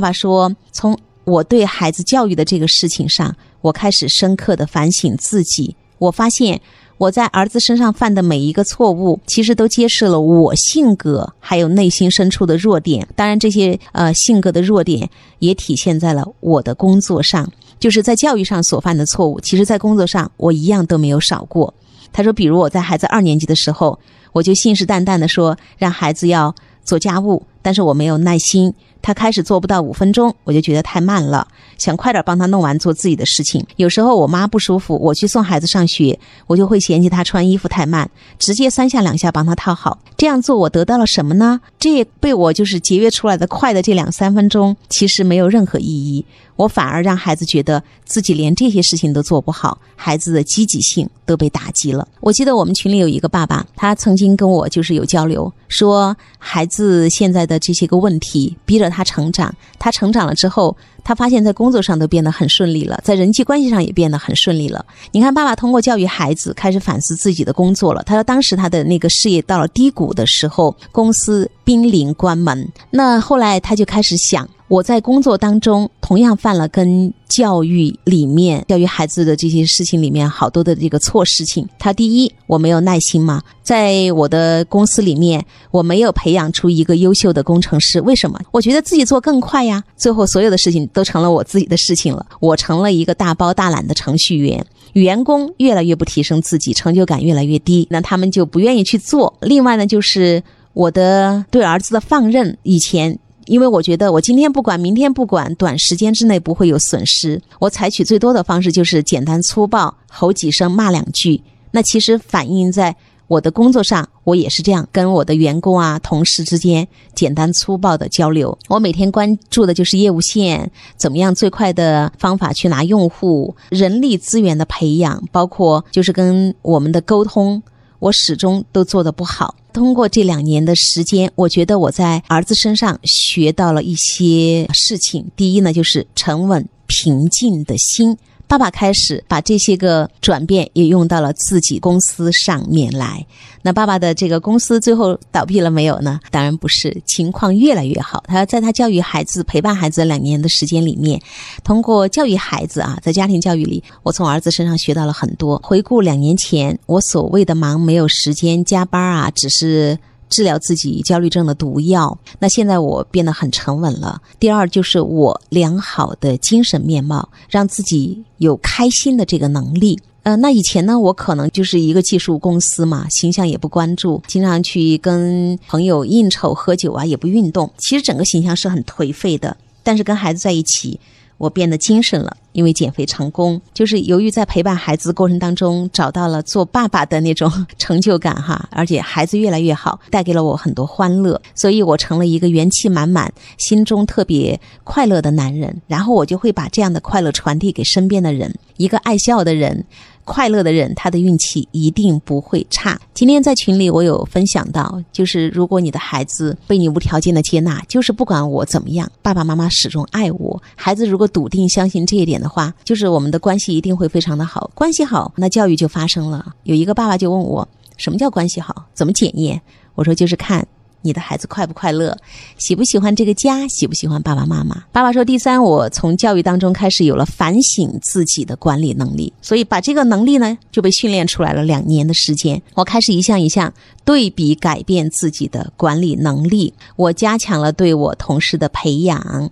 [0.00, 5.76] 爸爸说，从我对孩子教育的这个事情上，我开始深刻的反省自己。
[5.98, 6.58] 我发现
[6.96, 13.06] 我在儿子身上犯的每一个错误，其实都揭示了我性格还有内心深处的弱点。
[13.14, 15.06] 当然，这些呃性格的弱点
[15.40, 17.46] 也体现在了我的工作上，
[17.78, 21.74] 就是在教育上所犯的错误，其实在工作上我一样都没有少过。
[22.10, 23.98] 他说，比如我在孩子二年级的时候，
[24.32, 28.72] 我就信誓旦旦的说让孩子要做家务，但是我没有耐心。
[29.02, 31.46] 他开始做不到五分钟，我就觉得太慢了，
[31.78, 33.64] 想快点帮他弄完做自己的事情。
[33.76, 39.98] 有时候我妈不舒服，我去送孩子上学，我就会嫌弃他穿衣服太慢，直接三下两下帮他套好。
[40.16, 41.60] 这样做我得到了什么呢？
[41.78, 46.24] 这也被我就是节约出来的快的这两三分钟，其实没有任何意义。
[46.56, 52.06] 我反而让孩子觉得自己连这些事情都做不好，孩子的积极性都被打击了。
[52.20, 59.54] 我记得我们群里有一个爸爸，他曾经跟我就是有交流，说孩子现在的这些个问题逼着他成长。
[59.78, 64.84] 他成长了之后，他发现在工作上都变得很顺利了，在人际关系上也变得很顺利了。
[65.12, 68.02] 你看，爸爸通过教育孩子，开始反思自己的工作了。
[68.02, 72.68] 他说，当时他的那个事业到了低谷的时候，公司濒临关门。
[72.90, 74.46] 那后来他就开始想。
[74.70, 81.68] 我在工作当中同样犯了跟教育里面教育孩子的这些事情里面好多的这个错事情。
[81.76, 88.00] 他第一，我没有耐心嘛，在我的公司里面，我没有培养出一个优秀的工程师。
[88.02, 88.38] 为什么？
[88.52, 89.82] 我觉得自己做更快呀。
[89.96, 94.64] 最后所有的事情都成了我自己的事情了，我成了一个大包大揽的程序员。
[94.92, 99.34] 员工越来越不提升自己，成就感越来越低，那他们就不愿意去做。
[99.40, 100.40] 另外呢，就是
[100.74, 103.18] 我的对儿子的放任，以前。
[103.50, 107.42] 因为我觉得我今天不管，明天不管，短时间之内不会有损失。
[107.58, 111.42] 我采取最多的方式就是简单粗暴，吼几声，骂两句。
[111.72, 112.94] 那其实反映在
[113.26, 118.56] 我的工作上，我也是这样跟我的员工啊、同事之间简单粗暴的交流。
[118.68, 127.60] 我每天关注的就是业务线，怎么样最快的方法去拿用户，人力资源的培养，包括就是跟我们的沟通。
[128.00, 129.54] 我始终都做得不好。
[129.72, 135.24] 通过这两年的时间，我觉得我在儿子身上学到了一些事情。
[135.36, 138.16] 第一呢，就是沉稳平静的心。
[138.50, 143.24] 爸爸开始把这些个转变也用到了自己公司上面来。
[143.62, 146.18] 那爸爸的这个公司最后倒闭了没有呢？
[146.32, 148.24] 当然不是，情况越来越好。
[148.26, 151.22] 他在他教育孩子、陪伴孩子两年的时间里面，
[151.62, 155.56] 通过教育孩子啊，在家庭教育里，我从儿子身上学到了很多。
[155.62, 159.96] 回顾两年前，我所谓的忙，没有时间加班啊，只是。
[160.30, 162.18] 治疗自己焦虑症的毒药。
[162.38, 164.22] 那现在我变得很沉稳了。
[164.38, 170.00] 第二就是我良好的精神面貌，让自己有开心的这个能力。
[170.22, 179.56] 呃，那以前呢，我可能就是一个技术公司嘛，形象也不关注，经常去跟朋友应酬喝酒啊，也不运动，其实整个形象是很颓废的。
[179.82, 180.98] 但是跟孩子在一起。
[181.40, 195.80] 我变得精神了，因为减肥成功，就是由于在陪伴孩子过程当中找到了做爸爸的那种 成就感哈，而且孩子越来越好，带给了我很多欢乐，所以我成了一个元气满满、心中特别快乐的男人。
[195.86, 199.86] 然后我就会把这样的快乐传递给身边的人，一个爱笑的人。
[200.30, 202.96] 快乐的人，他的运气一定不会差。
[203.12, 210.62] 今天在群里，我有分享到，就是如果你的孩子被你无条件的接纳，就是不管我怎么样，爸爸妈妈始终爱我。
[210.76, 214.70] 孩子如果笃定相信这一点的话，就是我们的关系一定会非常的好。
[214.72, 216.54] 关系好，那教育就发生了。
[216.62, 218.84] 有一个爸爸就问我，什么叫关系好？
[218.94, 219.60] 怎么检验？
[219.96, 220.64] 我说就是看。
[221.02, 222.16] 你的孩子快不快乐？
[222.58, 223.66] 喜不喜欢这个家？
[223.68, 224.84] 喜不喜欢爸爸妈妈？
[224.92, 231.62] 爸爸说：“第三，我从教育当中开始有了反省自己的管理能力，所以把这个能力呢就被训练出来了。
[231.62, 233.72] 两年的时间，我开始一项一项
[234.04, 239.50] 对比改变自己的管理能力，我加强了对我同事的培养。”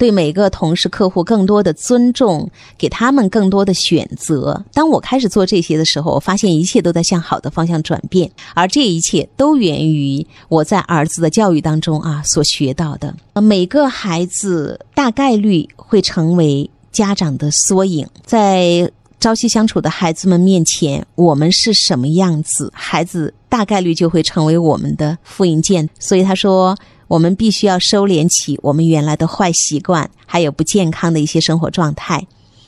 [0.00, 4.64] 对每个同事、客户更多的尊重，给他们更多的选择。
[4.72, 13.14] 当我开始做这些的时候，我发现一切都在向好的方向转变，而这一切都源于我在儿子的教育当中啊所学到的。
[13.40, 25.88] 每个孩子大概率会成为家长的缩影，在朝夕相处的孩子们面前，我们是什么样子，孩子大概率就会成为我们的复印件。
[25.98, 26.76] 所以他说。
[27.10, 32.24] 我们必须要收敛起我们原来的坏习惯，还有不健康的一些生活状态，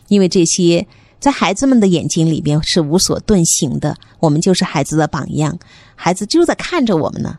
[0.09, 0.85] 因为这些
[1.21, 3.97] 在孩子们的眼睛里边是无所遁形的。
[4.19, 5.57] 我们就是孩子的榜样，
[5.95, 7.39] 孩子就在看着我们呢。